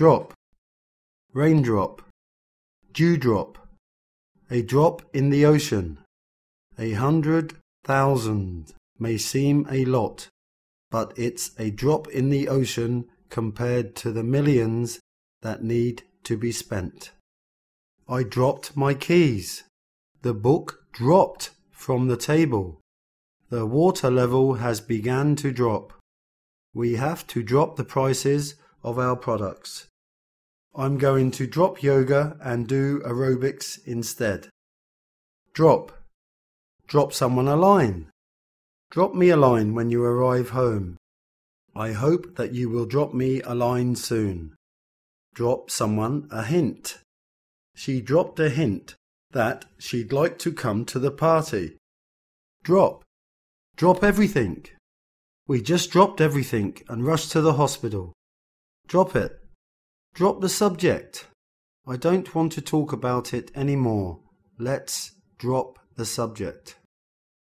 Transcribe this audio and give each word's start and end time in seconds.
drop, 0.00 0.32
raindrop, 1.34 2.00
dewdrop, 2.94 3.58
a 4.50 4.62
drop 4.62 5.02
in 5.12 5.28
the 5.28 5.44
ocean. 5.44 5.98
A 6.78 6.92
hundred 6.92 7.52
thousand 7.84 8.72
may 8.98 9.18
seem 9.18 9.66
a 9.70 9.84
lot, 9.84 10.28
but 10.90 11.12
it's 11.18 11.50
a 11.58 11.70
drop 11.70 12.08
in 12.08 12.30
the 12.30 12.48
ocean 12.48 13.10
compared 13.28 13.94
to 13.96 14.10
the 14.10 14.24
millions 14.24 15.00
that 15.42 15.62
need 15.62 16.04
to 16.24 16.34
be 16.34 16.50
spent. 16.50 17.10
I 18.08 18.22
dropped 18.22 18.74
my 18.74 18.94
keys. 18.94 19.64
The 20.22 20.32
book 20.32 20.82
dropped 20.92 21.50
from 21.72 22.08
the 22.08 22.16
table. 22.16 22.80
The 23.50 23.66
water 23.66 24.10
level 24.10 24.54
has 24.54 24.80
begun 24.80 25.36
to 25.36 25.52
drop. 25.52 25.92
We 26.72 26.94
have 26.94 27.26
to 27.26 27.42
drop 27.42 27.76
the 27.76 27.84
prices 27.84 28.54
of 28.82 28.98
our 28.98 29.14
products. 29.14 29.88
I'm 30.74 30.98
going 30.98 31.32
to 31.32 31.46
drop 31.46 31.82
yoga 31.82 32.36
and 32.40 32.68
do 32.68 33.00
aerobics 33.00 33.78
instead. 33.86 34.48
Drop. 35.52 35.92
Drop 36.86 37.12
someone 37.12 37.48
a 37.48 37.56
line. 37.56 38.08
Drop 38.90 39.14
me 39.14 39.30
a 39.30 39.36
line 39.36 39.74
when 39.74 39.90
you 39.90 40.04
arrive 40.04 40.50
home. 40.50 40.96
I 41.74 41.92
hope 41.92 42.36
that 42.36 42.52
you 42.54 42.68
will 42.68 42.86
drop 42.86 43.14
me 43.14 43.40
a 43.42 43.54
line 43.54 43.96
soon. 43.96 44.54
Drop 45.34 45.70
someone 45.70 46.28
a 46.30 46.44
hint. 46.44 46.98
She 47.74 48.00
dropped 48.00 48.38
a 48.40 48.50
hint 48.50 48.94
that 49.30 49.64
she'd 49.78 50.12
like 50.12 50.38
to 50.40 50.52
come 50.52 50.84
to 50.86 50.98
the 50.98 51.10
party. 51.10 51.76
Drop. 52.62 53.02
Drop 53.76 54.02
everything. 54.02 54.66
We 55.46 55.62
just 55.62 55.90
dropped 55.90 56.20
everything 56.20 56.78
and 56.88 57.06
rushed 57.06 57.32
to 57.32 57.40
the 57.40 57.54
hospital. 57.54 58.12
Drop 58.86 59.16
it. 59.16 59.39
Drop 60.14 60.40
the 60.40 60.48
subject. 60.48 61.26
I 61.86 61.96
don't 61.96 62.34
want 62.34 62.52
to 62.52 62.60
talk 62.60 62.92
about 62.92 63.32
it 63.32 63.50
any 63.54 63.76
more. 63.76 64.20
Let's 64.58 65.12
drop 65.38 65.78
the 65.96 66.04
subject. 66.04 66.76